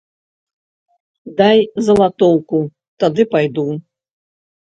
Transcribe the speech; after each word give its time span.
Дай 1.41 1.59
залатоўку, 1.89 2.57
тады 3.03 3.21
пайду. 3.35 3.67